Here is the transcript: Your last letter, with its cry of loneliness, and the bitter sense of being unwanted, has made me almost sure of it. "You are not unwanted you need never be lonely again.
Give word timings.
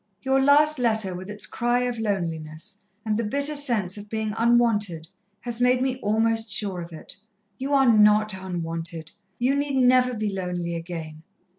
Your 0.23 0.41
last 0.41 0.79
letter, 0.79 1.13
with 1.13 1.29
its 1.29 1.45
cry 1.45 1.81
of 1.81 1.99
loneliness, 1.99 2.75
and 3.05 3.15
the 3.17 3.23
bitter 3.23 3.55
sense 3.55 3.99
of 3.99 4.09
being 4.09 4.33
unwanted, 4.35 5.07
has 5.41 5.61
made 5.61 5.79
me 5.83 5.99
almost 6.01 6.49
sure 6.49 6.81
of 6.81 6.91
it. 6.91 7.15
"You 7.59 7.75
are 7.75 7.85
not 7.85 8.33
unwanted 8.33 9.11
you 9.37 9.53
need 9.53 9.75
never 9.79 10.15
be 10.15 10.33
lonely 10.33 10.73
again. 10.73 11.21